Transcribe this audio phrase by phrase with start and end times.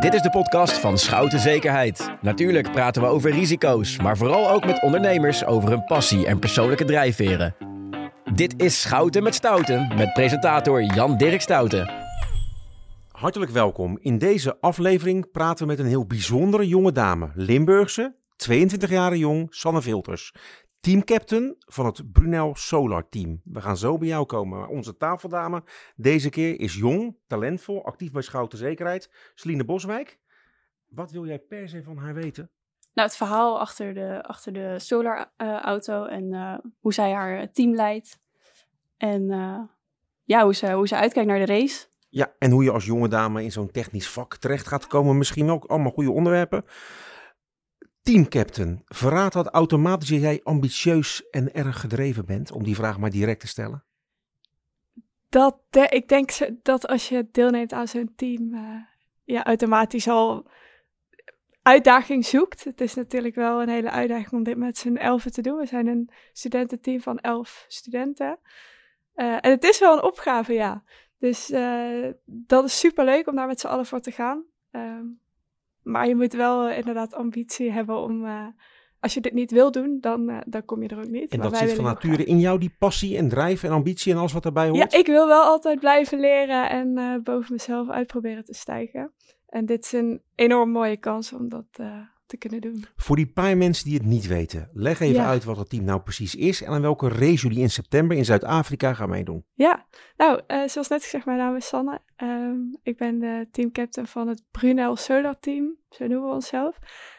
[0.00, 2.10] Dit is de podcast van Schouten Zekerheid.
[2.20, 6.84] Natuurlijk praten we over risico's, maar vooral ook met ondernemers over hun passie en persoonlijke
[6.84, 7.54] drijfveren.
[8.34, 11.90] Dit is Schouten met Stouten met presentator Jan-Dirk Stouten.
[13.10, 13.98] Hartelijk welkom.
[14.00, 17.30] In deze aflevering praten we met een heel bijzondere jonge dame.
[17.34, 20.32] Limburgse, 22 jaar jong, Sanne Vilters.
[20.80, 23.40] Teamcaptain van het Brunel Solar Team.
[23.44, 24.58] We gaan zo bij jou komen.
[24.58, 25.62] Maar onze tafeldame
[25.96, 29.10] deze keer is jong, talentvol, actief bij Schouten Zekerheid.
[29.34, 30.18] Celine Boswijk.
[30.88, 32.50] Wat wil jij per se van haar weten?
[32.94, 37.52] Nou, het verhaal achter de, achter de solar eh, auto en eh, hoe zij haar
[37.52, 38.18] team leidt.
[38.96, 39.60] En eh,
[40.24, 41.86] ja, hoe ze, hoe ze uitkijkt naar de race.
[42.08, 45.18] Ja, en hoe je als jonge dame in zo'n technisch vak terecht gaat komen.
[45.18, 46.64] Misschien ook allemaal goede onderwerpen.
[48.02, 52.52] Teamcaptain, verraadt dat automatisch dat jij ambitieus en erg gedreven bent?
[52.52, 53.84] Om die vraag maar direct te stellen.
[55.28, 56.30] Dat, ik denk
[56.62, 58.60] dat als je deelneemt aan zo'n team, eh,
[59.24, 60.46] je automatisch al
[61.62, 62.64] uitdaging zoekt.
[62.64, 65.58] Het is natuurlijk wel een hele uitdaging om dit met z'n elfen te doen.
[65.58, 68.38] We zijn een studententeam van elf studenten.
[69.14, 70.84] Eh, en het is wel een opgave, ja.
[71.18, 74.44] Dus eh, dat is super leuk om daar met z'n allen voor te gaan.
[74.70, 75.04] Ehm,
[75.82, 78.46] maar je moet wel eh, inderdaad ambitie hebben om, eh,
[79.00, 81.32] als je dit niet wil doen, dan, eh, dan kom je er ook niet.
[81.32, 84.32] En dat zit van nature in jou, die passie en drijf en ambitie en alles
[84.32, 84.94] wat daarbij Ja, hoort?
[84.94, 89.12] ik wil wel altijd blijven leren en boven mezelf uitproberen te stijgen.
[89.46, 91.78] En dit is een enorm mooie kans om dat
[92.30, 92.84] te kunnen doen.
[92.96, 95.26] Voor die paar mensen die het niet weten, leg even Ja.
[95.26, 98.24] uit wat het team nou precies is en aan welke race jullie in september in
[98.24, 99.44] Zuid-Afrika gaan meedoen.
[99.54, 99.86] Ja,
[100.16, 102.00] nou, eh, zoals net gezegd, mijn naam is Sanne.
[102.16, 106.78] Ehm, ik ben de teamcaptain van het Brunel Solar Team, zo noemen we onszelf.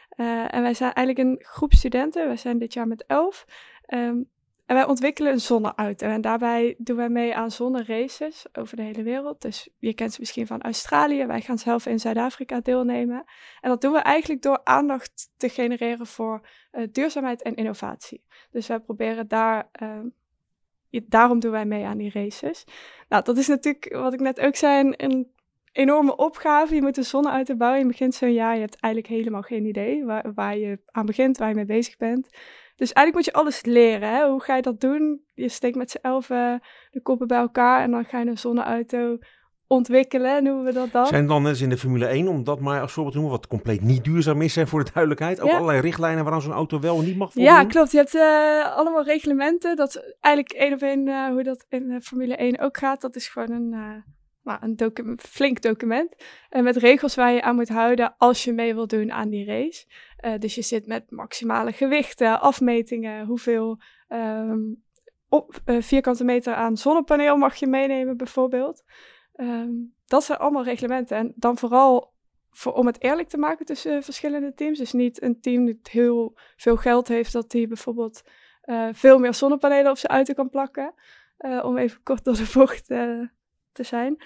[0.09, 3.45] Eh, en wij zijn eigenlijk een groep studenten, wij zijn dit jaar met elf.
[3.85, 4.17] Ehm,
[4.65, 9.03] en wij ontwikkelen een zonneauto en daarbij doen wij mee aan zonneraces over de hele
[9.03, 9.41] wereld.
[9.41, 13.23] Dus je kent ze misschien van Australië, wij gaan zelf in Zuid-Afrika deelnemen.
[13.61, 18.23] En dat doen we eigenlijk door aandacht te genereren voor eh, duurzaamheid en innovatie.
[18.51, 20.07] Dus wij proberen daar ehm,
[20.99, 22.63] daarom doen wij mee aan die races.
[23.09, 25.31] Nou, dat is natuurlijk, wat ik net ook zei, een, een
[25.71, 26.75] enorme opgave.
[26.75, 27.81] Je moet een zonneauto bouwen.
[27.81, 31.37] Je begint zo'n jaar, je hebt eigenlijk helemaal geen idee waar, waar je aan begint,
[31.37, 32.29] waar je mee bezig bent.
[32.81, 34.09] Dus eigenlijk moet je alles leren.
[34.09, 34.27] Hè?
[34.29, 35.21] Hoe ga je dat doen?
[35.33, 36.61] Je steekt met z'n elfen
[36.91, 39.17] de koppen bij elkaar en dan ga je een zonneauto
[39.67, 41.05] ontwikkelen, noemen we dat dan.
[41.05, 43.47] Zijn dan als in de Formule 1, om dat maar als voorbeeld te noemen, wat
[43.49, 45.41] compleet niet duurzaam is, hè, voor de duidelijkheid.
[45.41, 45.55] Ook Ja.
[45.55, 47.51] allerlei richtlijnen waaraan zo'n auto wel en niet mag voldoen.
[47.51, 47.91] Ja, klopt.
[47.91, 49.75] Je hebt eh, allemaal reglementen.
[49.75, 53.01] Dat is eigenlijk één op één eh, hoe dat in de Formule 1 ook gaat.
[53.01, 54.13] Dat is gewoon een, eh,
[54.43, 56.15] nou, een docu- flink document.
[56.49, 59.45] En met regels waar je aan moet houden als je mee wil doen aan die
[59.45, 59.85] race.
[60.21, 64.59] Eh, dus je zit met maximale gewichten, afmetingen, hoeveel ehm,
[65.29, 68.83] op, eh, vierkante meter aan zonnepaneel mag je meenemen bijvoorbeeld.
[69.33, 69.69] Ehm,
[70.05, 71.17] dat zijn allemaal reglementen.
[71.17, 72.13] En dan vooral
[72.49, 74.77] voor, om het eerlijk te maken tussen verschillende teams.
[74.77, 78.21] Dus niet een team dat heel veel geld heeft, dat die bijvoorbeeld
[78.61, 80.93] eh, veel meer zonnepanelen op zijn auto kan plakken.
[81.63, 83.19] Om even kort door de bocht eh,
[83.71, 84.23] te zijn.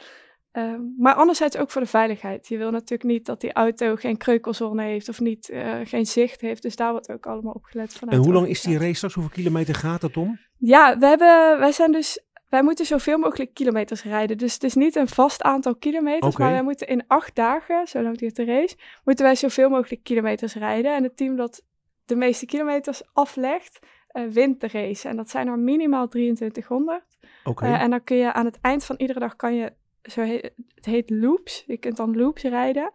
[0.56, 2.48] Ehm, maar anderzijds ook voor de veiligheid.
[2.48, 6.42] Je wil natuurlijk niet dat die auto geen kreukelzone heeft of niet, eh, geen zicht
[6.42, 6.62] heeft.
[6.62, 7.94] Dus daar wordt ook allemaal op gelet.
[7.94, 9.14] vanuit En hoe lang is die race straks?
[9.14, 10.40] Hoeveel kilometer gaat het om?
[10.58, 12.24] Ja, we hebben, wij zijn dus.
[12.50, 14.38] Wij moeten zoveel mogelijk kilometers rijden.
[14.38, 16.38] Dus het is niet een vast aantal kilometers.
[16.38, 20.04] Maar wij moeten in acht dagen, zo lang duurt de race, moeten wij zoveel mogelijk
[20.04, 20.96] kilometers rijden.
[20.96, 21.64] En het team dat
[22.06, 25.08] de meeste kilometers aflegt, eh, wint de race.
[25.08, 27.04] En dat zijn er minimaal 2300.
[27.44, 27.66] Oké.
[27.66, 29.74] Eh, en dan kun je aan het eind van iedere dag kan je,
[30.12, 31.64] zo het heet loops.
[31.68, 32.92] Je kunt dan loops rijden.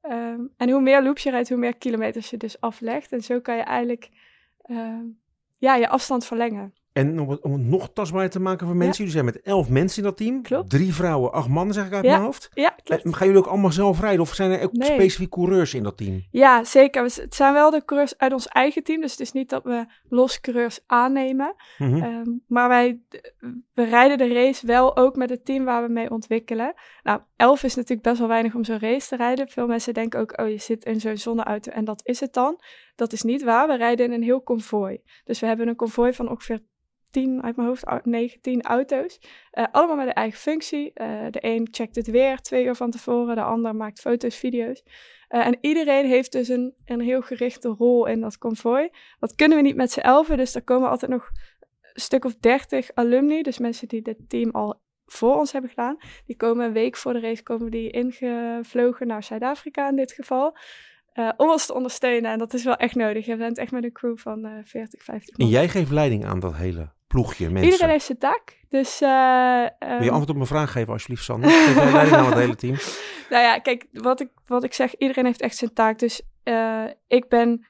[0.00, 3.12] Ehm, en hoe meer loops je rijdt, hoe meer kilometers je dus aflegt.
[3.12, 4.08] En zo kan je eigenlijk
[4.62, 5.04] ehm,
[5.58, 6.74] ja, je afstand verlengen.
[6.98, 9.68] En om het, om het nog tastbaarder te maken voor mensen, jullie zijn met elf
[9.68, 10.42] mensen in dat team.
[10.42, 10.70] Klopt.
[10.70, 12.50] Drie vrouwen, acht mannen zeg ik uit mijn hoofd.
[12.54, 13.16] Ja, Eh, klopt.
[13.16, 14.88] gaan jullie ook allemaal zelf rijden of zijn er ook Nee.
[14.92, 16.26] specifiek coureurs in dat team?
[16.30, 17.02] Ja, zeker.
[17.02, 19.00] Het zijn wel de coureurs uit ons eigen team.
[19.00, 21.54] Dus het is niet dat we los coureurs aannemen.
[21.78, 22.02] Mhm.
[22.02, 23.00] Ehm, maar wij
[23.74, 26.74] we rijden de race wel ook met het team waar we mee ontwikkelen.
[27.02, 29.48] Nou, elf is natuurlijk best wel weinig om zo'n race te rijden.
[29.48, 32.60] Veel mensen denken ook, oh, je zit in zo'n zonneauto en dat is het dan.
[32.96, 33.66] Dat is niet waar.
[33.68, 35.00] We rijden in een heel konvooi.
[35.24, 36.60] Dus we hebben een konvooi van ongeveer
[37.10, 39.20] 10, uit mijn hoofd, au- 9, 10 auto's.
[39.50, 40.92] Eh, allemaal met een eigen functie.
[40.94, 43.34] Eh, de een checkt het weer twee uur van tevoren.
[43.36, 44.82] De ander maakt foto's, video's.
[45.28, 48.88] Eh, en iedereen heeft dus een, een heel gerichte rol in dat konvooi.
[49.18, 50.36] Dat kunnen we niet met z'n elfen.
[50.36, 51.28] Dus er komen altijd nog
[51.92, 53.42] een stuk of 30 alumni.
[53.42, 55.96] Dus mensen die dit team al voor ons hebben gedaan.
[56.26, 60.56] Die komen een week voor de race komen die ingevlogen naar Zuid-Afrika in dit geval.
[61.36, 62.30] om ons te ondersteunen.
[62.30, 63.26] En dat is wel echt nodig.
[63.26, 66.40] Je bent echt met een crew van eh 40, 50 En jij geeft leiding aan
[66.40, 67.72] dat hele ploegje mensen.
[67.72, 68.58] Iedereen heeft zijn taak.
[68.68, 71.50] Dus, eh, Wil je ehm, antwoord op mijn vraag geven alsjeblieft, Sander?
[71.50, 72.76] Geef jij leiding aan het hele team?
[73.30, 75.98] Nou ja, kijk, wat ik, wat ik zeg, iedereen heeft echt zijn taak.
[75.98, 77.66] Dus uh, ik ben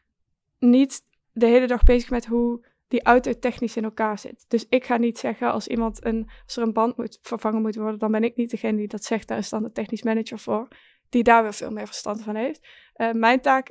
[0.59, 1.03] niet
[1.33, 4.45] de hele dag bezig met hoe die auto technisch in elkaar zit.
[4.49, 7.77] Dus ik ga niet zeggen als iemand een, als er een band moet vervangen moet
[7.77, 9.29] worden, dan ben ik niet degene die dat zegt.
[9.29, 10.69] Daar is dan de technisch manager voor,
[11.09, 12.67] die daar weer veel meer verstand van heeft.
[12.97, 13.69] Uh, mijn taak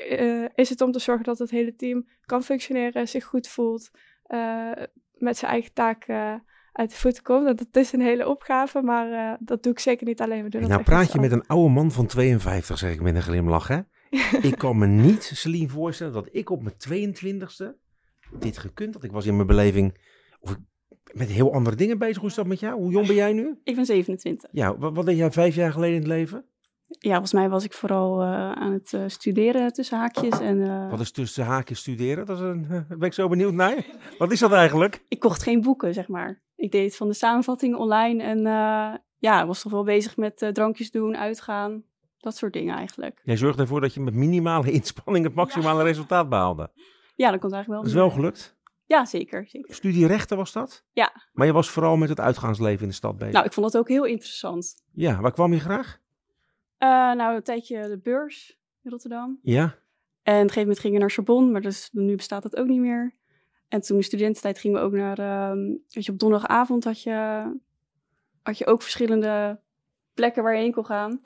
[0.55, 3.89] is het om te zorgen dat het hele team kan functioneren, zich goed voelt,
[4.27, 4.71] uh,
[5.19, 6.09] met zijn eigen taak
[6.71, 7.57] uit de voeten komt.
[7.57, 10.43] Dat is een hele opgave, maar dat doe ik zeker niet alleen.
[10.43, 13.21] We doen nou praat je met een oude man van 52, zeg ik met een
[13.21, 13.79] glimlach, hè?
[14.49, 17.65] ik kan me niet, Celine, voorstellen dat ik op mijn 22e
[18.39, 19.03] dit gekund had.
[19.03, 19.97] Ik was in mijn beleving
[20.39, 20.57] of ik
[21.13, 22.17] met heel andere dingen bezig.
[22.17, 22.79] Hoe is dat met jou?
[22.79, 23.59] Hoe jong ben jij nu?
[23.63, 24.49] Ik ben 27.
[24.51, 26.45] Ja, wat, wat deed jij vijf jaar geleden in het leven?
[26.87, 30.39] Ja, volgens mij was ik vooral uh, aan het uh, studeren tussen haakjes.
[30.39, 30.89] En, uh...
[30.89, 32.25] Wat is tussen haakjes studeren?
[32.25, 32.67] Dat is een,
[32.99, 33.85] ben ik zo benieuwd naar.
[34.17, 35.03] Wat is dat eigenlijk?
[35.07, 36.41] Ik kocht geen boeken, zeg maar.
[36.55, 38.41] Ik deed van de samenvatting online en
[39.19, 41.83] ja, was toch wel bezig met drankjes doen, uitgaan.
[42.19, 43.21] Dat soort dingen eigenlijk.
[43.23, 45.85] Jij zorgde ervoor dat je met minimale inspanning het maximale ja.
[45.85, 46.71] resultaat behaalde.
[47.15, 47.77] Ja, dat komt eigenlijk wel.
[47.77, 48.55] Dat is wel gelukt?
[48.85, 49.75] Ja, zeker, zeker.
[49.75, 50.83] Studie rechten was dat?
[50.91, 51.11] Ja.
[51.33, 53.33] Maar je was vooral met het uitgaansleven in de stad bezig?
[53.33, 54.75] Nou, ik vond dat ook heel interessant.
[54.93, 55.99] Ja, waar kwam je graag?
[56.79, 59.39] Uh, nou, een tijdje de beurs in Rotterdam.
[59.41, 59.61] Ja.
[59.61, 59.77] En op
[60.23, 63.15] een gegeven moment gingen we naar Sorbonne, maar dus, nu bestaat dat ook niet meer.
[63.67, 67.43] En toen de studententijd gingen we ook naar, uh, weet je, op donderdagavond had je,
[68.43, 69.59] had je ook verschillende
[70.13, 71.21] plekken waar je heen kon gaan.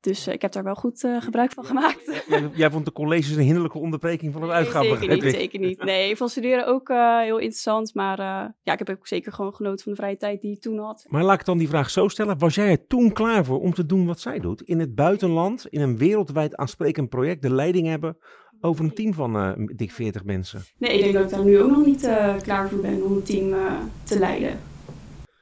[0.00, 2.07] Dus uh, ik heb daar wel goed uh, gebruik van gemaakt.
[2.28, 4.84] Jij, jij, vond de colleges een hinderlijke onderbreking van het nee, uitgaan?
[4.84, 5.84] Zeker niet, zeker niet.
[5.84, 7.94] Nee, van studeren ook uh, heel interessant.
[7.94, 8.18] Maar
[8.62, 11.06] ja, ik heb ook zeker gewoon genoten van de vrije tijd die ik toen had.
[11.08, 12.38] Maar laat ik dan die vraag zo stellen.
[12.38, 14.62] Was jij er toen klaar voor om te doen wat zij doet?
[14.62, 18.18] In het buitenland, in een wereldwijd aansprekend project, de leiding hebben
[18.60, 20.62] over een team van dik 40 mensen?
[20.78, 22.10] Nee, ik denk dat ik daar nu ook nog niet
[22.42, 23.54] klaar voor ben om een team
[24.02, 24.58] te leiden.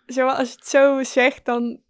[0.06, 1.80] Zoals je het zo zegt, dan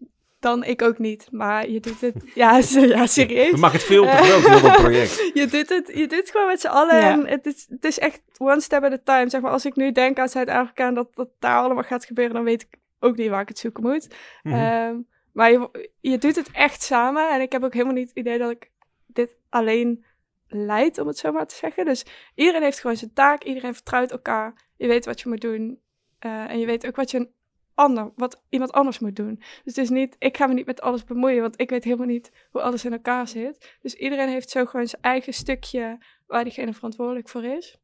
[0.40, 1.28] dan ik ook niet.
[1.30, 3.50] Maar je doet het, ja, ja serieus.
[3.50, 5.30] Je mag het veel te groot, heel dat project.
[5.34, 6.96] je, doet het, je doet het gewoon met z'n allen.
[6.96, 7.10] Ja.
[7.10, 9.30] En het is, het is echt one step at a time.
[9.30, 12.34] Zeg maar, als ik nu denk aan Zuid-Afrika en dat, dat daar allemaal gaat gebeuren,
[12.34, 14.08] dan weet ik ook niet waar ik het zoeken moet.
[14.42, 14.88] Mm -hmm.
[14.88, 17.30] um, maar je, je doet het echt samen.
[17.30, 18.70] En ik heb ook helemaal niet het idee dat ik
[19.06, 20.04] dit alleen
[20.48, 21.84] leid, om het zo maar te zeggen.
[21.84, 22.04] Dus
[22.34, 23.44] iedereen heeft gewoon zijn taak.
[23.44, 24.54] Iedereen vertrouwt elkaar.
[24.76, 25.80] Je weet wat je moet doen.
[26.26, 27.28] Uh, en je weet ook wat je
[27.76, 29.36] ander, wat iemand anders moet doen.
[29.36, 32.06] Dus het is niet, ik ga me niet met alles bemoeien, want ik weet helemaal
[32.06, 33.76] niet hoe alles in elkaar zit.
[33.80, 37.78] Dus iedereen heeft zo gewoon zijn eigen stukje waar diegene verantwoordelijk voor is.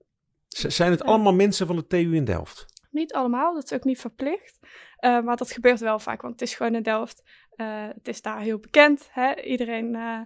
[0.48, 2.66] zijn het allemaal mensen van de TU in Delft?
[2.90, 4.58] Niet allemaal, dat is ook niet verplicht.
[5.00, 7.22] Uh, maar dat gebeurt wel vaak, want het is gewoon in Delft.
[7.56, 9.08] Uh, het is daar heel bekend.
[9.10, 9.42] Hè?
[9.42, 10.20] Iedereen uh,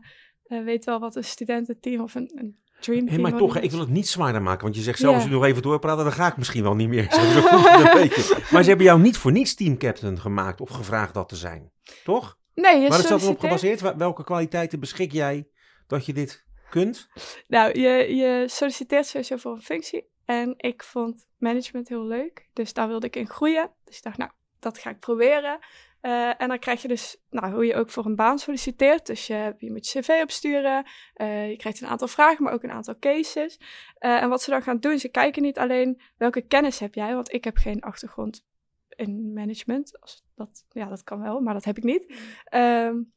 [0.65, 3.89] weet wel wat een studententeam of een, een Dream hey, maar toch, ik wil het
[3.89, 4.63] niet zwaarder maken.
[4.63, 5.23] Want je zegt zelf, yeah.
[5.23, 7.07] als we nog even doorpraten, dan ga ik misschien wel niet meer.
[7.13, 11.37] Zo goed maar ze hebben jou niet voor niets teamcaptain gemaakt of gevraagd dat te
[11.37, 11.71] zijn.
[12.05, 12.39] Toch?
[12.55, 13.97] Nee, je Waar is dat op gebaseerd?
[13.97, 15.49] Welke kwaliteiten beschik jij
[15.87, 17.09] dat je dit kunt?
[17.49, 20.09] Nou, je, je solliciteert sowieso voor een functie.
[20.25, 22.49] En ik vond management heel leuk.
[22.53, 23.71] Dus daar wilde ik in groeien.
[23.85, 25.59] Dus ik dacht, nou, dat ga ik proberen.
[26.07, 29.07] Uh, en dan krijg je dus, nou, hoe je ook voor een baan solliciteert.
[29.07, 30.87] Dus je, moet je cv opsturen.
[31.17, 33.61] Uh, je krijgt een aantal vragen, maar ook een aantal cases.
[34.01, 37.15] Uh, en wat ze dan gaan doen, ze kijken niet alleen welke kennis heb jij.
[37.15, 38.47] Want ik heb geen achtergrond
[38.89, 40.01] in management.
[40.01, 42.15] Als dat, ja, dat kan wel, maar dat heb ik niet.
[42.55, 43.13] Um,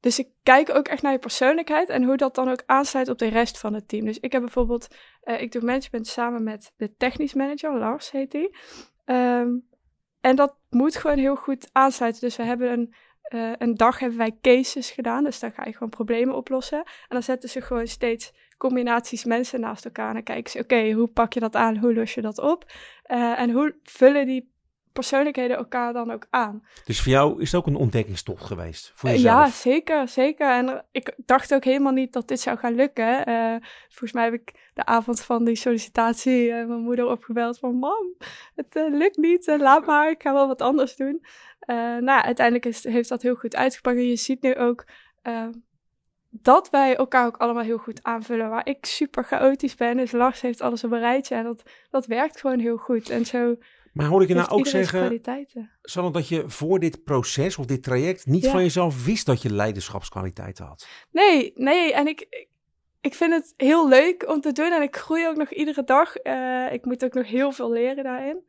[0.00, 3.18] dus ze kijken ook echt naar je persoonlijkheid en hoe dat dan ook aansluit op
[3.18, 4.04] de rest van het team.
[4.04, 4.96] Dus ik heb bijvoorbeeld,
[5.38, 8.56] ik doe management samen met de technisch manager, Lars heet die.
[9.04, 9.70] Um,
[10.22, 12.20] en dat moet gewoon heel goed aansluiten.
[12.20, 12.94] Dus we hebben een,
[13.34, 15.24] uh, een dag hebben wij cases gedaan.
[15.24, 16.78] Dus dan ga je gewoon problemen oplossen.
[16.78, 20.08] En dan zetten ze gewoon steeds combinaties mensen naast elkaar.
[20.08, 21.76] En dan kijken ze, oké, hoe pak je dat aan?
[21.76, 22.72] Hoe los je dat op?
[23.06, 24.51] Uh, en hoe vullen die
[24.92, 26.64] persoonlijkheden elkaar dan ook aan.
[26.84, 28.92] Dus voor jou is het ook een ontdekkingstocht geweest?
[28.94, 30.50] Voor uh, ja, zeker, zeker.
[30.50, 33.28] En ik dacht ook helemaal niet dat dit zou gaan lukken.
[33.28, 33.56] Uh,
[33.88, 37.74] volgens mij heb ik de avond van die sollicitatie uh, mijn moeder opgebeld van...
[37.74, 38.14] Mam,
[38.54, 41.26] het lukt niet, laat maar, ik ga wel wat anders doen.
[42.00, 43.96] nou, uiteindelijk is, heeft dat heel goed uitgepakt.
[43.96, 44.84] En je ziet nu ook
[46.32, 48.50] dat wij elkaar ook allemaal heel goed aanvullen.
[48.50, 51.34] Waar ik super chaotisch ben, dus Lars heeft alles op een rijtje.
[51.34, 53.10] En dat, dat werkt gewoon heel goed.
[53.10, 53.56] En zo
[53.92, 55.20] maar hoor ik je nou ook zeggen,
[55.82, 58.50] Sanne, dat je voor dit proces of dit traject niet ja.
[58.50, 60.88] van jezelf wist dat je leiderschapskwaliteiten had?
[61.10, 61.92] Nee, nee.
[61.92, 62.48] En ik,
[63.00, 66.24] ik vind het heel leuk om te doen en ik groei ook nog iedere dag.
[66.24, 68.44] Uh, ik moet ook nog heel veel leren daarin.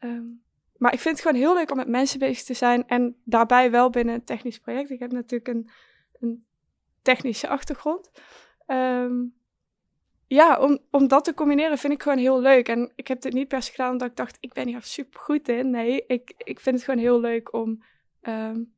[0.00, 0.42] Um,
[0.76, 3.70] maar ik vind het gewoon heel leuk om met mensen bezig te zijn en daarbij
[3.70, 4.90] wel binnen een technisch project.
[4.90, 5.70] Ik heb natuurlijk een,
[6.20, 6.46] een
[7.02, 8.10] technische achtergrond.
[8.66, 9.37] Um,
[10.28, 12.68] ja, om, om dat te combineren vind ik gewoon heel leuk.
[12.68, 15.20] En ik heb dit niet per se gedaan omdat ik dacht, ik ben hier super
[15.20, 15.70] goed in.
[15.70, 17.82] Nee, ik, ik vind het gewoon heel leuk om
[18.22, 18.74] um,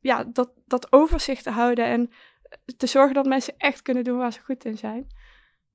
[0.00, 1.84] ja, dat, dat overzicht te houden.
[1.84, 2.10] En
[2.76, 5.06] te zorgen dat mensen echt kunnen doen waar ze goed in zijn.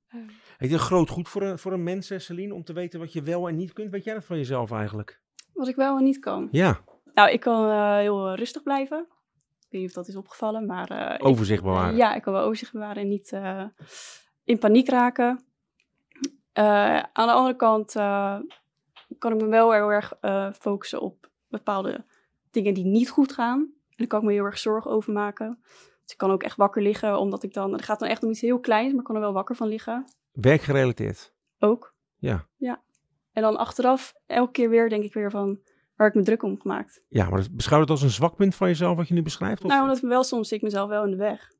[0.08, 0.28] Ehm,
[0.58, 3.22] Is het groot goed voor een, voor een mens, Celine, om te weten wat je
[3.22, 3.90] wel en niet kunt?
[3.90, 5.20] Weet jij dat van jezelf eigenlijk?
[5.52, 6.48] Wat ik wel en niet kan.
[6.50, 6.80] Ja,
[7.14, 8.98] Nou, ik kan eh, heel eh, rustig blijven.
[9.60, 10.90] Ik weet niet of dat is opgevallen, maar...
[10.90, 11.96] eh, ik- overzicht bewaren.
[11.96, 13.64] Ja, ik kan wel overzicht bewaren en niet eh,
[14.44, 15.44] in paniek raken.
[16.52, 18.38] Eh, aan de andere kant eh,
[19.18, 22.04] kan ik me wel heel erg eh, focussen op bepaalde
[22.50, 23.58] dingen die niet goed gaan.
[23.60, 25.58] En daar kan ik me heel erg zorgen over maken.
[26.02, 27.72] Dus ik kan ook echt wakker liggen, omdat ik dan...
[27.72, 29.68] Het gaat dan echt om iets heel kleins, maar ik kan er wel wakker van
[29.68, 30.04] liggen.
[30.32, 31.34] Werkgerelateerd.
[31.58, 31.94] Ook.
[32.16, 32.46] Ja.
[32.56, 32.82] Ja.
[33.32, 35.58] En dan achteraf, elke keer weer, denk ik weer van...
[35.96, 37.02] Waar ik me druk om gemaakt.
[37.08, 39.64] Ja, maar beschouw het als een zwak punt van jezelf wat je nu beschrijft?
[39.64, 39.70] Of?
[39.70, 41.52] Nou, omdat ik me wel soms zit ik mezelf wel in de weg.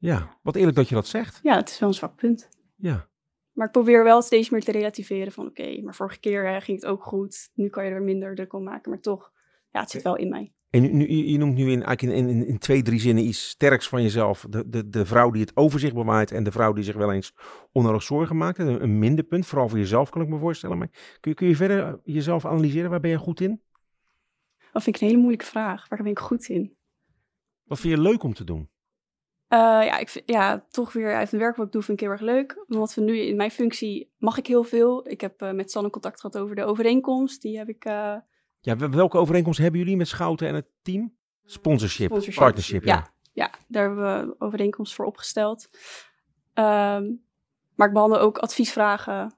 [0.00, 1.40] Ja, wat eerlijk dat je dat zegt.
[1.42, 2.48] Ja, het is wel een zwak punt.
[2.76, 3.08] Ja.
[3.52, 6.80] Maar ik probeer wel steeds meer te relativeren van oké, maar vorige keer hè, ging
[6.80, 7.50] het ook goed.
[7.54, 9.32] Nu kan je er minder druk om maken, maar toch,
[9.70, 10.52] ja, het zit wel in mij.
[10.70, 13.48] En nu, nu- je noemt nu in, eigenlijk in, in, in twee, drie zinnen iets
[13.48, 14.46] sterks van jezelf.
[14.48, 17.34] De, de, de vrouw die het overzicht bewaart en de vrouw die zich wel eens
[17.72, 18.58] onnodig zorgen maakt.
[18.58, 20.78] Een, een minderpunt, vooral voor jezelf kan ik me voorstellen.
[20.78, 20.88] Maar
[21.20, 22.90] kun je, kun je verder jezelf analyseren?
[22.90, 23.62] Waar ben je goed in?
[24.72, 25.88] Dat vind ik een hele moeilijke vraag.
[25.88, 26.76] Waar ben ik goed in?
[27.64, 28.68] Wat vind je leuk om te doen?
[29.50, 32.04] Eh, ja, ik vind, ja, toch weer uit het werk wat ik doe vind ik
[32.04, 32.64] heel erg leuk.
[32.66, 35.08] Want we nu in mijn functie mag ik heel veel.
[35.08, 37.42] Ik heb eh, met Sanne contact gehad over de overeenkomst.
[37.42, 38.16] Die heb ik eh,
[38.60, 41.14] Ja, wel- welke overeenkomst hebben jullie met Schouten en het team?
[41.44, 42.42] Sponsorship, Sponsorship.
[42.42, 42.94] partnership, ja.
[42.94, 43.10] Ja.
[43.32, 45.68] ja, daar hebben we overeenkomst voor opgesteld.
[46.54, 47.04] Ehm,
[47.74, 49.34] maar ik behandel ook adviesvragen.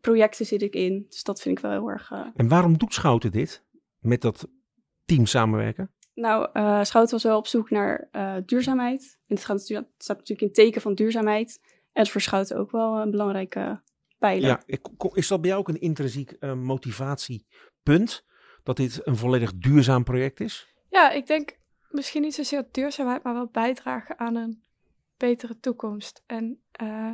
[0.00, 1.06] Projecten zit ik in.
[1.08, 3.64] Dus dat vind ik wel heel erg En waarom doet Schouten dit?
[3.98, 4.48] Met dat
[5.04, 5.90] team samenwerken?
[6.14, 9.18] Nou, eh Schout was wel op zoek naar eh, duurzaamheid.
[9.26, 11.60] En het, gaat natuurlijk, het staat natuurlijk in teken van duurzaamheid.
[11.62, 13.80] En dat is voor Schout ook wel een belangrijke
[14.18, 14.62] pijler.
[14.66, 18.24] Ja, is dat bij jou ook een intrinsiek eh, motivatiepunt?
[18.62, 20.74] Dat dit een volledig duurzaam project is?
[20.90, 21.58] Ja, ik denk
[21.90, 24.62] misschien niet zozeer duurzaamheid, maar wel bijdragen aan een
[25.16, 26.22] betere toekomst.
[26.26, 27.10] En eh,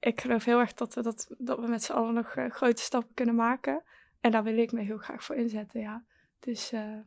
[0.00, 3.14] ik geloof heel erg dat we, dat, dat we met z'n allen nog grote stappen
[3.14, 3.82] kunnen maken.
[4.20, 6.04] En daar wil ik me heel graag voor inzetten, ja.
[6.40, 6.98] Dus eh,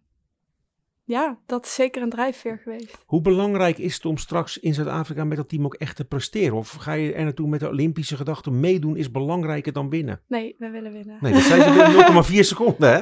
[1.04, 2.98] ja, dat is zeker een drijfveer geweest.
[3.06, 6.58] Hoe belangrijk is het om straks in Zuid-Afrika met dat team ook echt te presteren?
[6.58, 10.22] Of ga je er naartoe met de Olympische gedachte, meedoen is belangrijker dan winnen?
[10.28, 11.18] Nee, we willen winnen.
[11.22, 13.02] Nee, dat zijn ze binnen 0,4 seconden, hè?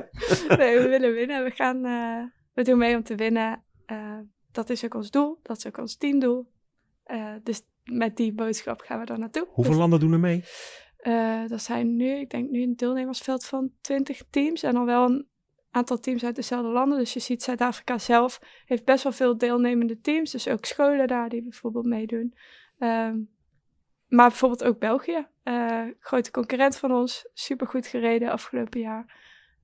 [0.55, 1.43] nee, we willen winnen.
[1.43, 3.63] We gaan, eh, we doen mee om te winnen.
[3.85, 4.17] Eh,
[4.51, 5.39] dat is ook ons doel.
[5.43, 6.51] Dat is ook ons teamdoel.
[7.03, 9.47] Eh, dus met die boodschap gaan we daar naartoe.
[9.49, 10.43] Hoeveel Dus, landen doen er mee?
[11.47, 14.63] dat zijn nu, ik denk nu een deelnemersveld van 20 teams.
[14.63, 15.27] En dan wel een
[15.71, 16.97] aantal teams uit dezelfde landen.
[16.97, 20.31] Dus je ziet Zuid-Afrika zelf heeft best wel veel deelnemende teams.
[20.31, 22.33] Dus ook scholen daar die bijvoorbeeld meedoen.
[22.77, 23.17] Ehm,
[24.07, 25.27] maar bijvoorbeeld ook België.
[25.43, 27.29] Eh, grote concurrent van ons.
[27.33, 29.17] Supergoed gereden afgelopen jaar.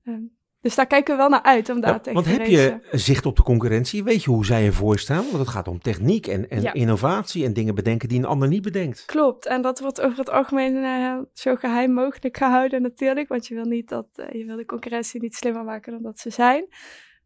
[0.04, 0.22] Ehm,
[0.60, 2.82] dus daar kijken we wel naar uit om daar Ja, tegen want te heb racen.
[2.90, 4.04] je zicht op de concurrentie?
[4.04, 5.24] Weet je hoe zij ervoor staan?
[5.24, 6.72] Want het gaat om techniek en, en Ja.
[6.72, 9.04] innovatie en dingen bedenken die een ander niet bedenkt.
[9.04, 13.54] Klopt, en dat wordt over het algemeen eh, zo geheim mogelijk gehouden natuurlijk, want je
[13.54, 16.66] wil niet dat eh, je wil de concurrentie niet slimmer maken dan dat ze zijn.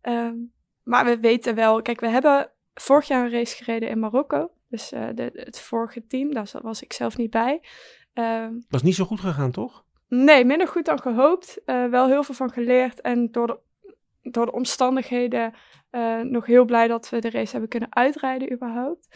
[0.01, 0.35] Ehm,
[0.83, 4.93] maar we weten wel, kijk, we hebben vorig jaar een race gereden in Marokko, dus
[4.93, 7.61] eh, de, het vorige team, daar was ik zelf niet bij.
[8.13, 9.85] Ehm, Dat is niet zo goed gegaan, toch?
[10.11, 13.59] Nee, minder goed dan gehoopt, Eh, wel heel veel van geleerd en door de,
[14.31, 15.55] door de omstandigheden
[15.91, 19.09] eh, nog heel blij dat we de race hebben kunnen uitrijden überhaupt.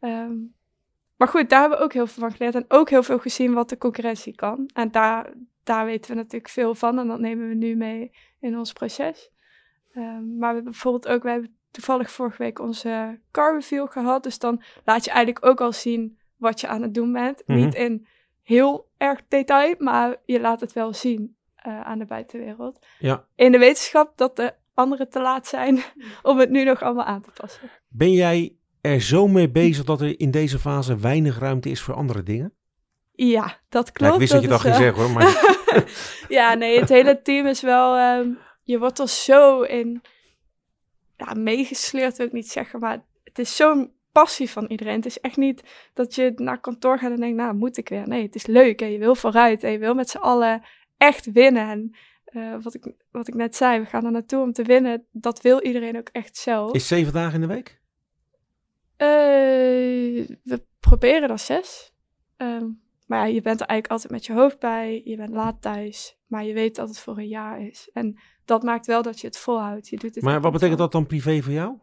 [0.00, 0.36] Ehm,
[1.16, 2.54] maar goed, daar hebben we ook heel veel van geleerd.
[2.54, 4.70] En ook heel veel gezien wat de concurrentie kan.
[4.74, 6.98] En daar, daar weten we natuurlijk veel van.
[6.98, 9.30] En dat nemen we nu mee in ons proces.
[9.92, 14.22] Ehm, maar we hebben bijvoorbeeld ook, we hebben toevallig vorige week onze car reveal gehad.
[14.22, 17.42] Dus dan laat je eigenlijk ook al zien wat je aan het doen bent.
[17.46, 17.58] Mhm.
[17.58, 18.06] Niet in
[18.48, 22.86] heel erg detail, maar je laat het wel zien eh, aan de buitenwereld.
[22.98, 23.24] Ja.
[23.34, 25.82] In de wetenschap dat de anderen te laat zijn
[26.22, 27.70] om het nu nog allemaal aan te passen.
[27.88, 31.94] Ben jij er zo mee bezig dat er in deze fase weinig ruimte is voor
[31.94, 32.52] andere dingen?
[33.12, 34.08] Ja, dat klopt.
[34.08, 35.10] ja, ik wist dat je dat ging zeggen hoor.
[35.12, 35.56] Maar
[36.38, 37.96] ja, nee, het hele team is wel.
[37.96, 38.30] ehm,
[38.62, 40.02] je wordt er zo in.
[41.16, 44.94] Ja, meegesleurd wil ik niet zeggen, maar het is zo'n passie van iedereen.
[44.94, 45.62] Het is echt niet
[45.94, 48.08] dat je naar kantoor gaat en denkt, nou, moet ik weer.
[48.08, 50.62] Nee, het is leuk en je wil vooruit en je wil met z'n allen
[50.96, 51.68] echt winnen.
[51.68, 55.06] En eh, wat, ik, wat ik net zei, we gaan er naartoe om te winnen.
[55.12, 56.72] Dat wil iedereen ook echt zelf.
[56.72, 57.80] is zeven dagen in de week?
[58.96, 59.08] Eh,
[60.42, 61.92] we proberen er zes.
[62.36, 62.66] Ehm,
[63.06, 65.00] maar ja, je bent er eigenlijk altijd met je hoofd bij.
[65.04, 66.18] Je bent laat thuis.
[66.26, 67.90] Maar je weet dat het voor een jaar is.
[67.92, 69.88] En dat maakt wel dat je het volhoudt.
[69.88, 71.78] Je doet het Maar wat betekent dat dan privé voor jou?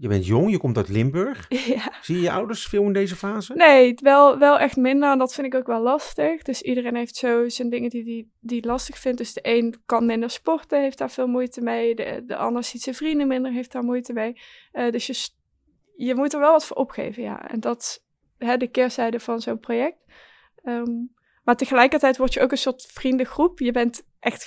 [0.00, 1.46] Je bent jong, je komt uit Limburg.
[1.74, 1.92] Ja.
[2.02, 3.54] Zie je je ouders veel in deze fase?
[3.54, 5.10] Nee, wel, wel echt minder.
[5.10, 6.42] En dat vind ik ook wel lastig.
[6.42, 9.18] Dus iedereen heeft zo zijn dingen die die, die lastig vindt.
[9.18, 11.94] Dus de een kan minder sporten, heeft daar veel moeite mee.
[11.94, 14.40] De, de ander ziet zijn vrienden minder, heeft daar moeite mee.
[14.72, 15.28] Eh, dus je,
[16.06, 17.48] je moet er wel wat voor opgeven, ja.
[17.48, 18.04] En dat is
[18.46, 19.98] hè, de keerzijde van zo'n project.
[20.62, 20.92] Ehm,
[21.44, 23.58] maar tegelijkertijd word je ook een soort vriendengroep.
[23.58, 24.46] Je bent echt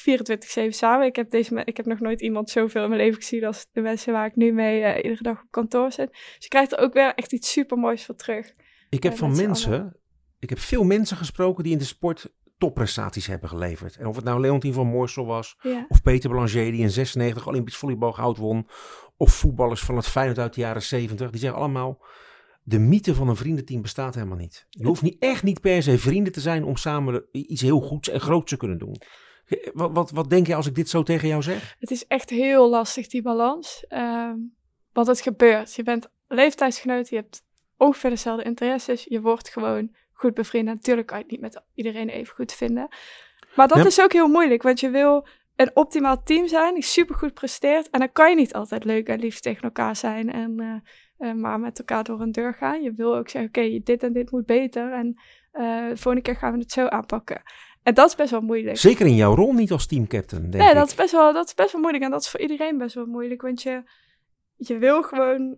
[0.67, 1.05] 24-7 samen.
[1.05, 3.81] Ik heb, deze, ik heb nog nooit iemand zoveel in mijn leven gezien als de
[3.81, 6.09] mensen waar ik nu mee eh, iedere dag op kantoor zit.
[6.11, 8.53] Dus je krijgt er ook weer echt iets super moois voor terug.
[8.89, 9.95] Ik heb Ja, van mensen,
[10.39, 13.97] ik heb veel mensen gesproken die in de sport topprestaties hebben geleverd.
[13.97, 15.85] En of het nou Leontien van Moorsel was, Ja.
[15.89, 18.67] of Peter Blanger die in 96 Olympisch volleybal goud won,
[19.17, 21.29] of voetballers van het Feyenoord uit de jaren 70.
[21.29, 22.03] Die zeggen allemaal,
[22.63, 24.65] de mythe van een vriendenteam bestaat helemaal niet.
[24.69, 28.09] Je hoeft niet, echt niet per se vrienden te zijn om samen iets heel goeds
[28.09, 28.95] en groots te kunnen doen.
[29.74, 31.75] Wat, wat, wat denk je als ik dit zo tegen jou zeg?
[31.79, 33.86] Het is echt heel lastig, die balans.
[33.88, 34.36] Ehm,
[34.93, 35.75] want het gebeurt.
[35.75, 37.43] Je bent leeftijdsgenoot, je hebt
[37.77, 39.03] ongeveer dezelfde interesses.
[39.03, 40.67] Je wordt gewoon goed bevriend.
[40.67, 42.88] En natuurlijk kan je het niet met iedereen even goed vinden.
[43.55, 43.86] Maar dat Ja.
[43.86, 47.89] is ook heel moeilijk, want je wil een optimaal team zijn die supergoed presteert.
[47.89, 51.36] En dan kan je niet altijd leuk en lief tegen elkaar zijn en eh, eh,
[51.36, 52.81] maar met elkaar door een deur gaan.
[52.81, 54.93] Je wil ook zeggen, oké, dit en dit moet beter.
[54.93, 57.41] En eh, de volgende keer gaan we het zo aanpakken.
[57.83, 58.77] En dat is best wel moeilijk.
[58.77, 60.75] Zeker in jouw rol niet als teamcaptain, denk Nee, ik.
[60.77, 62.03] dat is, best wel, dat is best wel moeilijk.
[62.03, 63.41] En dat is voor iedereen best wel moeilijk.
[63.41, 63.83] Want je,
[64.55, 65.57] je wil gewoon.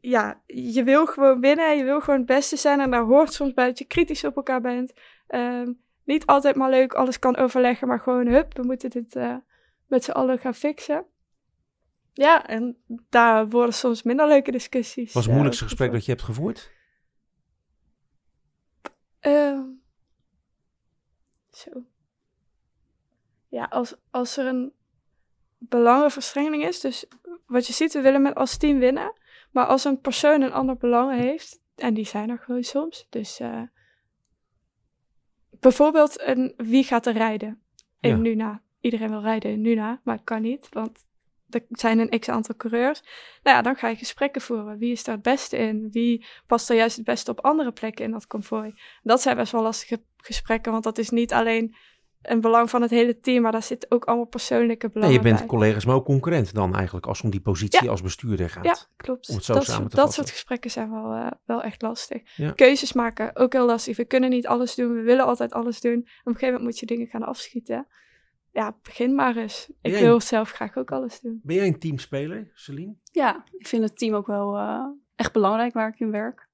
[0.00, 1.76] Ja, je wil gewoon winnen.
[1.76, 2.80] Je wil gewoon het beste zijn.
[2.80, 4.92] En daar hoort soms bij dat je kritisch op elkaar bent.
[5.26, 5.72] Ehm,
[6.04, 7.88] niet altijd maar leuk alles kan overleggen.
[7.88, 9.34] Maar gewoon, hup, we moeten dit eh,
[9.86, 11.04] met z'n allen gaan fixen.
[12.12, 12.76] Ja, en
[13.08, 15.12] daar worden soms minder leuke discussies.
[15.12, 16.70] was het eh, moeilijkste gesprek dat je hebt gevoerd?
[19.20, 19.60] Ehm,
[21.60, 21.84] zo.
[23.48, 24.72] Ja, als, als er een
[25.58, 27.06] belangenverstrengeling is, dus
[27.46, 29.12] wat je ziet, we willen met als team winnen.
[29.50, 33.40] Maar als een persoon een ander belang heeft, en die zijn er gewoon soms, dus
[33.40, 33.62] eh,
[35.50, 37.62] bijvoorbeeld een, wie gaat er rijden
[38.00, 38.16] in Ja.
[38.16, 38.62] Nuna?
[38.80, 41.04] Iedereen wil rijden in Nuna, maar het kan niet, want
[41.50, 43.02] er zijn een x aantal coureurs.
[43.42, 44.78] Nou ja, dan ga je gesprekken voeren.
[44.78, 45.88] Wie is daar het beste in?
[45.90, 48.74] Wie past er juist het beste op andere plekken in dat konvooi?
[49.02, 51.74] Dat zijn best wel lastige gesprekken, want dat is niet alleen
[52.22, 55.22] een belang van het hele team, maar daar zitten ook allemaal persoonlijke Nee, belangen je
[55.22, 55.46] bent bij.
[55.46, 58.64] collega's, maar ook concurrent dan eigenlijk, als het om die positie als bestuurder gaat.
[58.64, 59.28] Ja, klopt.
[59.28, 60.14] Om het zo dat, samen te dat vatten.
[60.14, 62.22] soort gesprekken zijn wel, eh, wel echt lastig.
[62.36, 62.50] Ja.
[62.50, 63.96] Keuzes maken, ook heel lastig.
[63.96, 65.98] We kunnen niet alles doen, we willen altijd alles doen.
[65.98, 67.86] Op een gegeven moment moet je dingen gaan afschieten.
[68.52, 69.70] Ja, begin maar eens.
[69.82, 71.40] Ik Jij- wil zelf graag ook alles doen.
[71.42, 72.94] Ben jij een teamspeler, Celine?
[73.12, 74.86] Ja, ik vind het team ook wel eh,
[75.16, 76.48] echt belangrijk waar ik in werk.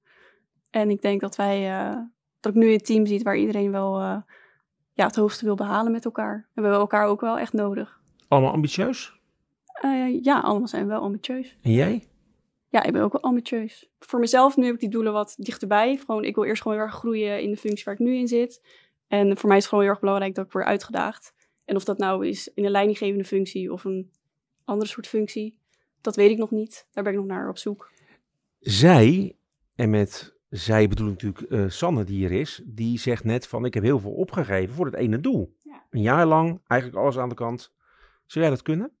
[0.69, 1.97] En ik denk dat wij, eh,
[2.39, 4.17] dat ik nu een team zie waar iedereen wel eh,
[4.93, 6.33] ja, het hoogste wil behalen met elkaar.
[6.33, 8.01] En we hebben elkaar ook wel echt nodig.
[8.27, 9.19] Allemaal ambitieus?
[9.65, 11.57] Eh, ja, allemaal zijn we wel ambitieus.
[11.61, 12.07] En jij?
[12.69, 13.89] Ja, ik ben ook wel ambitieus.
[13.99, 15.97] Voor mezelf nu heb ik die doelen wat dichterbij.
[15.97, 18.27] Gewoon, ik wil eerst gewoon heel erg groeien in de functie waar ik nu in
[18.27, 18.61] zit.
[19.07, 21.33] En voor mij is het gewoon heel erg belangrijk dat ik word uitgedaagd.
[21.67, 24.11] En of dat nou is in een leidinggevende functie of een
[24.63, 25.57] andere soort functie,
[26.01, 26.87] dat weet ik nog niet.
[26.91, 27.91] Daar ben ik nog naar op zoek.
[28.59, 29.35] Zij,
[29.75, 33.65] en met zij bedoel ik natuurlijk eh, Sanne die hier is, die zegt net van
[33.65, 35.55] ik heb heel veel opgegeven voor het ene doel.
[35.59, 35.85] Ja.
[35.89, 37.73] Een jaar lang, eigenlijk alles aan de kant.
[38.25, 38.91] Zou jij dat kunnen?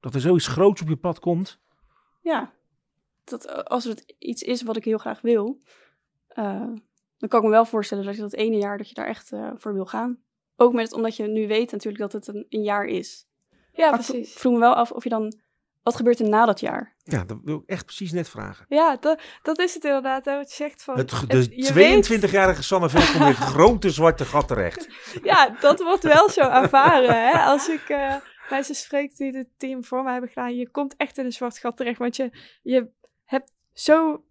[0.00, 1.60] Dat er zoiets groots op je pad komt?
[2.20, 2.52] Ja,
[3.24, 5.60] dat, eh, als het iets is wat ik heel graag wil,
[6.28, 6.68] eh,
[7.16, 9.32] dan kan ik me wel voorstellen dat je dat ene jaar dat je daar echt
[9.54, 10.23] voor wil gaan.
[10.56, 13.26] Ook met, omdat je nu weet natuurlijk dat het een, een jaar is.
[13.72, 14.34] Ja, maar ik vro- precies.
[14.34, 15.34] vroeg me wel af of je dan,
[15.82, 16.94] wat gebeurt er na dat jaar?
[17.02, 18.66] Ja, dat wil ik echt precies net vragen.
[18.68, 20.96] Ja, dat, dat is het inderdaad, hè, wat je zegt van...
[20.96, 24.88] Het, het- de je weet- 22-jarige Sanne Velkom heeft grote zwarte gat terecht.
[25.22, 27.22] Ja, dat wordt wel zo ervaren.
[27.30, 27.38] Hè?
[27.38, 28.14] Als ik eh,
[28.50, 31.58] mensen spreek die het team voor mij hebben gedaan, je komt echt in een zwart
[31.58, 31.98] gat terecht.
[31.98, 32.30] Want je,
[32.62, 32.88] je
[33.24, 34.24] hebt zo.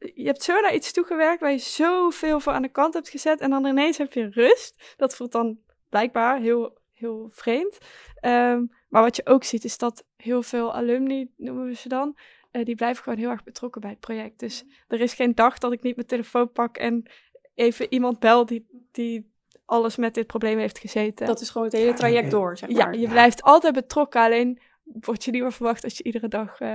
[0.00, 3.40] Je hebt zo naar iets toegewerkt waar je zoveel voor aan de kant hebt gezet.
[3.40, 4.94] En dan ineens heb je rust.
[4.96, 5.58] Dat voelt dan
[5.88, 7.78] blijkbaar heel, heel vreemd.
[8.14, 12.16] Ehm, maar wat je ook ziet is dat heel veel alumni, noemen we ze dan,
[12.50, 14.38] eh, die blijven gewoon heel erg betrokken bij het project.
[14.38, 17.10] Dus er is geen dag dat ik niet mijn telefoon pak en
[17.54, 19.32] even iemand bel die, die
[19.64, 21.26] alles met dit probleem heeft gezeten.
[21.26, 22.96] Dat is gewoon het hele traject door, zeg ja, maar.
[22.96, 24.60] je blijft altijd betrokken, alleen
[25.00, 26.60] wordt je niet meer verwacht dat je iedere dag...
[26.60, 26.68] eh,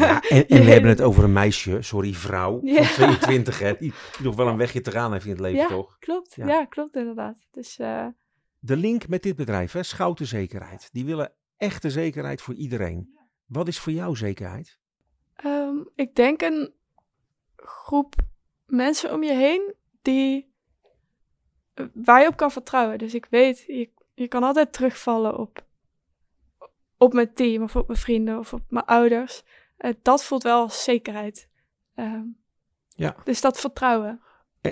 [0.00, 2.82] Ja, en, en we hebben het over een meisje, sorry, vrouw, Ja.
[2.82, 5.66] van 22, hè, die nog wel een wegje te gaan heeft in het leven, Ja.
[5.68, 5.96] toch?
[5.98, 6.46] Klopt, Ja.
[6.46, 6.64] ja.
[6.64, 7.38] klopt inderdaad.
[7.50, 8.06] Dus eh,
[8.58, 13.16] De link met dit bedrijf, hè, Schouten Zekerheid, die willen echte zekerheid voor iedereen.
[13.46, 14.78] Wat is voor jou zekerheid?
[15.36, 16.72] ehm, ik denk een
[17.56, 18.14] groep
[18.66, 20.54] mensen om je heen die
[21.94, 22.98] waar je op kan vertrouwen.
[22.98, 25.65] Dus ik weet, je, je kan altijd terugvallen op,
[26.98, 29.42] op mijn team of op mijn vrienden of op mijn ouders.
[29.76, 31.48] Eh, dat voelt wel als zekerheid.
[31.94, 32.22] Ehm,
[32.98, 33.16] Ja.
[33.24, 34.20] Dus dat vertrouwen.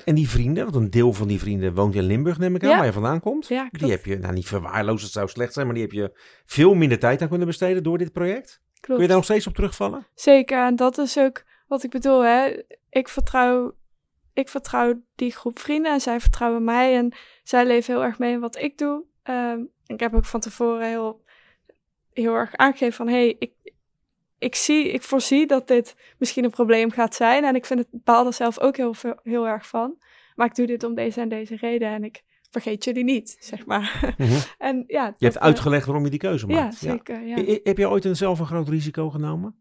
[0.05, 2.69] En, die vrienden, want een deel van die vrienden woont in Limburg, neem ik aan,
[2.69, 2.77] Ja.
[2.77, 3.49] waar je vandaan komt.
[3.49, 6.19] Ja, Die heb je, nou niet verwaarloosd, het zou slecht zijn, maar die heb je
[6.45, 8.63] veel minder tijd aan kunnen besteden door dit project.
[8.73, 8.87] klopt.
[8.87, 10.07] Kun je daar nog steeds op terugvallen?
[10.15, 12.63] Zeker, en dat is ook wat ik bedoel, hè.
[12.91, 13.75] Ik vertrouw,
[14.33, 16.97] ik vertrouw die groep vrienden en zij vertrouwen mij.
[16.97, 19.05] En zij leven heel erg mee in wat ik doe.
[19.23, 21.24] Ehm, ik heb ook van tevoren heel,
[22.15, 23.09] heel erg aangegeven van...
[23.09, 23.53] Hey, ik,
[24.39, 27.45] ik, zie, ik voorzie dat dit misschien een probleem gaat zijn.
[27.45, 30.03] En ik vind het baal er zelf ook heel, veel, heel erg van.
[30.35, 31.89] Maar ik doe dit om deze en deze reden.
[31.89, 34.15] En ik vergeet jullie niet, zeg maar.
[34.19, 34.39] Mhm.
[34.59, 36.75] en ja, Je hebt eh, uitgelegd waarom je die keuze Ja, maakt.
[36.75, 37.21] zeker.
[37.27, 37.37] Ja.
[37.37, 39.59] I- i- Heb je ooit een, zelf een groot risico genomen?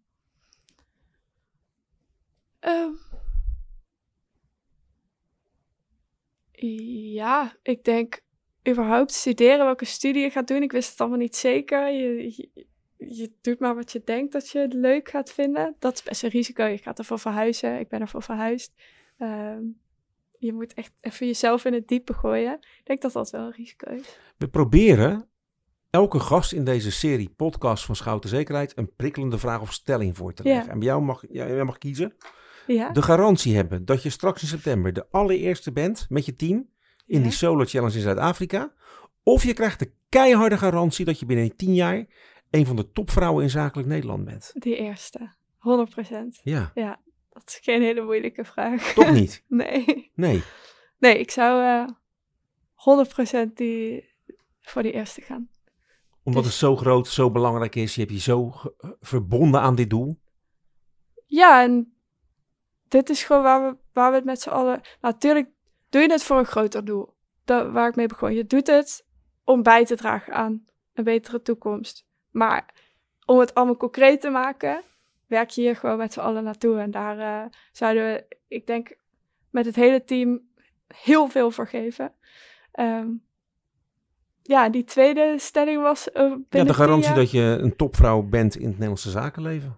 [2.60, 2.92] Ehm.
[7.14, 8.22] ja, ik denk
[8.70, 10.62] überhaupt studeren, welke studie je gaat doen.
[10.62, 11.92] Ik wist het allemaal niet zeker.
[11.92, 12.50] Je, je,
[12.98, 15.76] je doet maar wat je denkt dat je het leuk gaat vinden.
[15.80, 16.64] Dat is best een risico.
[16.64, 17.80] Je gaat ervoor verhuizen.
[17.80, 18.74] Ik ben ervoor verhuisd.
[19.18, 19.62] Ehm,
[20.38, 22.54] je moet echt even jezelf in het diepe gooien.
[22.54, 24.18] Ik denk dat dat wel een risico is.
[24.38, 25.28] We proberen
[25.90, 30.34] elke gast in deze serie podcast van Schouten Zekerheid een prikkelende vraag of stelling voor
[30.34, 30.54] te Ja.
[30.54, 30.72] leggen.
[30.72, 32.16] En bij jou mag, jij mag kiezen.
[32.68, 32.90] Ja?
[32.90, 36.70] De garantie hebben dat je straks in september de allereerste bent met je team
[37.06, 37.24] in Ja?
[37.24, 38.74] die Solo Challenge in Zuid-Afrika.
[39.24, 42.06] Of je krijgt de keiharde garantie dat je binnen 10 jaar
[42.50, 44.52] een van de topvrouwen in zakelijk Nederland bent.
[44.54, 45.36] Die eerste.
[45.58, 46.42] 100%.
[46.44, 46.72] Ja,
[47.30, 48.94] Dat is geen hele moeilijke vraag.
[48.94, 49.44] toch niet?
[49.48, 50.12] nee.
[50.16, 50.44] Nee.
[51.00, 54.10] Nee, ik zou eh 100% die,
[54.62, 55.50] voor die eerste gaan.
[56.24, 57.96] Omdat Dus- het zo groot, zo belangrijk is.
[57.96, 58.52] Je hebt je zo
[59.02, 60.20] verbonden aan dit doel.
[61.28, 61.94] Ja, en
[62.88, 64.82] dit is gewoon waar we, waar we het met z'n allen...
[65.02, 65.50] Natuurlijk
[65.94, 67.14] doe je het voor een groter doel.
[67.46, 68.34] Dat, waar ik mee begon.
[68.34, 69.06] Je doet het
[69.44, 72.06] om bij te dragen aan een betere toekomst.
[72.32, 72.74] Maar
[73.26, 74.82] om het allemaal concreet te maken,
[75.28, 76.80] werk je hier gewoon met z'n allen naartoe.
[76.80, 78.96] En daar eh, zouden we, ik denk,
[79.50, 80.42] met het hele team
[80.88, 82.14] heel veel voor geven.
[82.72, 83.08] Ehm,
[84.42, 86.12] ja, die tweede stelling was...
[86.12, 89.78] eh, Ja, de garantie dat je een topvrouw bent in het Nederlandse zakenleven.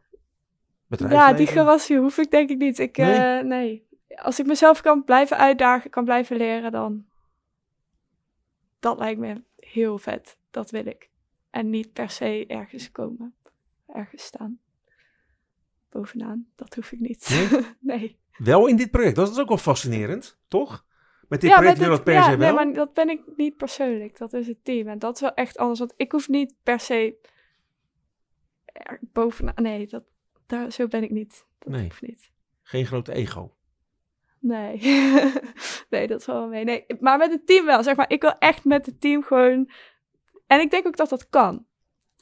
[0.88, 2.80] Ja, die garantie hoef ik denk ik niet.
[2.80, 3.44] Ik, Nee?
[3.44, 3.85] nee?
[4.16, 7.06] Als ik mezelf kan blijven uitdagen, kan blijven leren, dan...
[8.80, 10.38] Dat lijkt me heel vet.
[10.52, 11.10] Dat wil ik.
[11.50, 13.36] En niet per se ergens komen.
[13.88, 14.60] Ergens staan.
[15.90, 16.48] Bovenaan.
[16.56, 17.50] Dat hoef ik niet.
[17.80, 18.18] Nee.
[18.38, 19.16] Wel in dit project.
[19.16, 20.86] Dat is ook wel fascinerend, toch?
[21.28, 22.56] Met dit ja, project wil het per se ja, wel.
[22.56, 24.18] Nee, maar dat ben ik niet persoonlijk.
[24.18, 24.88] Dat is het team.
[24.88, 25.80] En dat is wel echt anders.
[25.80, 27.16] Want ik hoef niet per se...
[29.00, 29.54] bovenaan...
[29.56, 30.04] Nee, dat,
[30.46, 31.46] daar, zo ben ik niet.
[31.60, 31.84] Dat Nee.
[31.84, 32.32] hoeft niet.
[32.64, 33.55] Geen grote ego.
[34.48, 34.80] Nee.
[35.90, 36.64] nee, dat zal wel mee.
[36.64, 37.84] Nee, maar met het team wel.
[37.84, 39.70] Zeg maar, ik wil echt met het team gewoon.
[40.48, 41.66] En ik denk ook dat dat kan.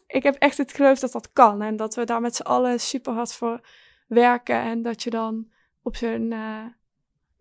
[0.07, 1.61] Ik heb echt het geloof dat dat kan.
[1.61, 3.59] En dat we daar met z'n allen super hard voor
[4.07, 4.55] werken.
[4.61, 6.31] En dat je dan op zo'n.
[6.31, 6.65] eh,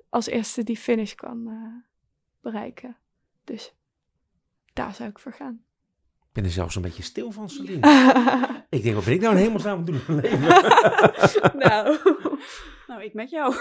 [0.08, 1.90] als eerste die finish kan eh,
[2.40, 2.96] bereiken.
[3.44, 3.74] Dus
[4.72, 5.64] daar zou ik voor gaan.
[6.20, 7.86] Ik ben er zelfs een beetje stil van, Celine.
[8.70, 11.58] ik denk, wat ben ik nou in hemelsnaam aan het doen in mijn leven?
[11.58, 11.96] nou.
[12.86, 13.54] Nou, ik met jou.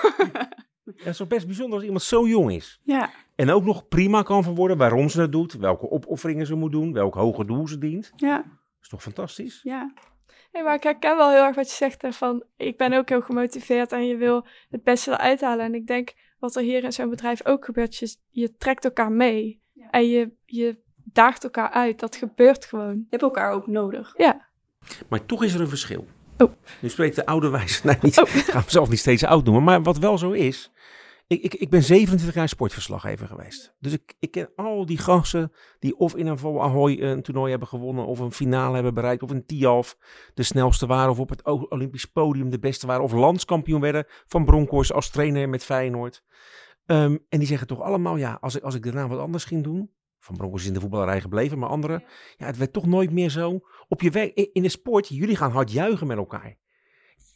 [0.85, 2.79] Ja, het is toch best bijzonder als iemand zo jong is.
[2.83, 3.09] ja.
[3.35, 6.93] En ook nog prima kan verwoorden waarom ze het doet, welke opofferingen ze moet doen,
[6.93, 8.11] welk hoger doel ze dient.
[8.15, 8.35] Ja.
[8.35, 9.59] Dat is toch fantastisch?
[9.63, 9.93] Ja.
[10.51, 12.15] Nee, maar ik herken wel heel erg wat je zegt.
[12.15, 15.65] Van, ik ben ook heel gemotiveerd en je wil het beste eruit halen.
[15.65, 17.95] En ik denk wat er hier in zo'n bedrijf ook gebeurt.
[17.95, 19.61] Je, je trekt elkaar mee.
[19.73, 19.89] Ja.
[19.89, 21.99] En je, je daagt elkaar uit.
[21.99, 22.95] Dat gebeurt gewoon.
[22.95, 24.13] Je hebt elkaar ook nodig.
[24.17, 24.47] Ja.
[25.09, 26.07] Maar toch is er een verschil.
[26.41, 26.51] Oh.
[26.79, 27.81] Nu spreekt de oude wijze.
[27.87, 29.63] Nee, niet, ik ga mezelf niet steeds oud noemen.
[29.63, 30.71] Maar wat wel zo is.
[31.27, 33.75] Ik, ik, ik ben 27 jaar sportverslaggever geweest.
[33.79, 37.49] Dus ik, ik ken al die gasten die of in een Vol Ahoy een toernooi
[37.49, 38.05] hebben gewonnen.
[38.05, 39.23] Of een finale hebben bereikt.
[39.23, 39.97] Of een Tialf
[40.33, 41.11] de snelste waren.
[41.11, 43.03] Of op het Olympisch podium de beste waren.
[43.03, 46.23] Of landskampioen werden van Bronkhorst als trainer met Feyenoord.
[46.85, 49.63] Ehm, en die zeggen toch allemaal, ja, als ik, als ik daarna wat anders ging
[49.63, 49.91] doen.
[50.21, 52.03] Van Bronkhorst is in de voetballerij gebleven, maar anderen.
[52.37, 53.59] Ja, het werd toch nooit meer zo.
[53.87, 56.57] Op je werk, in de sport, jullie gaan hard juichen met elkaar.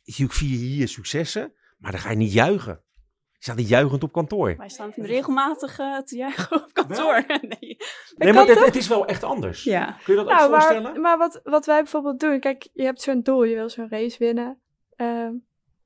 [0.03, 2.83] Je vier je hier successen, maar dan ga je niet juichen.
[3.31, 4.57] Je staat niet juichend op kantoor.
[4.57, 7.25] Wij staan regelmatig eh, te juichen op kantoor.
[7.27, 7.77] nee.
[8.15, 9.63] Nee, maar het, het is wel echt anders.
[9.63, 9.97] Ja.
[10.03, 10.81] Kun je dat ook Nou, voorstellen?
[10.83, 12.39] maar, maar wat, wat wij bijvoorbeeld doen.
[12.39, 13.43] Kijk, je hebt zo'n doel.
[13.43, 14.59] Je wil zo'n race winnen.
[14.95, 15.33] Ehm,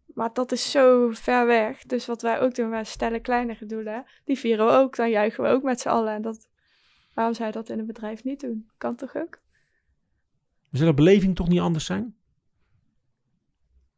[0.06, 1.84] maar dat is zo ver weg.
[1.84, 4.06] Dus wat wij ook doen, wij stellen kleinere doelen.
[4.26, 4.96] Die vieren we ook.
[4.96, 6.14] Dan juichen we ook met z'n allen.
[6.14, 6.48] En dat,
[7.20, 8.70] waarom zou je dat in een bedrijf niet doen?
[8.78, 9.40] Kan toch ook?
[10.72, 12.16] Zou de beleving toch niet anders zijn?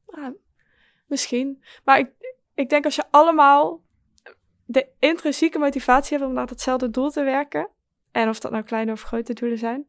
[0.08, 0.34] Ja,
[1.08, 1.64] misschien.
[1.86, 2.10] Maar ik,
[2.54, 3.84] ik denk als je allemaal
[4.66, 7.70] de intrinsieke motivatie hebt om naar hetzelfde doel te werken.
[8.12, 9.86] En of dat nou kleine of grote doelen zijn.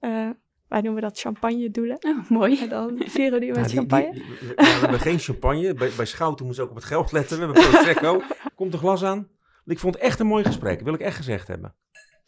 [0.00, 0.30] eh,
[0.68, 1.96] wij noemen dat champagne doelen.
[2.04, 2.60] Oh, mooi.
[2.60, 4.12] En dan vieren we die met Ja, die- champagne.
[4.12, 5.74] die- die- we hebben geen champagne.
[5.74, 7.38] Bij, bij Schouten moeten ze ook op het geld letten.
[7.38, 8.22] We hebben Prosecco.
[8.54, 9.28] Komt een glas aan.
[9.64, 10.80] Ik vond het echt een mooi gesprek.
[10.80, 11.74] Wil ik echt gezegd hebben.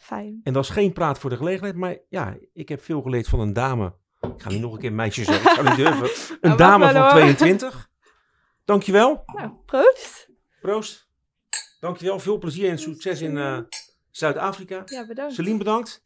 [0.00, 0.40] Fijn.
[0.42, 1.76] En dat is geen praat voor de gelegenheid.
[1.76, 3.94] Maar ja, ik heb veel geleerd van een dame.
[4.20, 5.50] Ik ga niet nog een keer meisje zeggen.
[5.50, 6.10] Ik zou niet durven.
[6.30, 7.10] Een Nou, dame van hoor.
[7.10, 7.90] 22.
[8.64, 9.22] Dankjewel.
[9.26, 10.28] Nou, proost.
[10.60, 11.08] Proost.
[11.80, 12.18] Dankjewel.
[12.18, 13.58] Veel plezier en succes in uh,
[14.10, 14.82] Zuid-Afrika.
[14.84, 15.34] Ja, bedankt.
[15.34, 16.02] Celine, bedankt.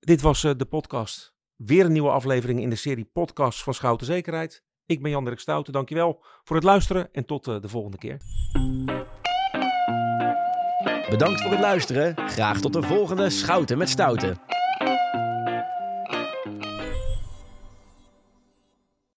[0.00, 1.34] Dit was uh, de podcast.
[1.56, 4.64] Weer een nieuwe aflevering in de serie podcast van Schouten Zekerheid.
[4.86, 5.72] Ik ben Jan-Dirk Stouten.
[5.72, 8.20] Dankjewel voor het luisteren en tot uh, de volgende keer.
[11.10, 12.14] Bedankt voor het luisteren.
[12.26, 14.36] Graag tot de volgende Schouten met Stouten.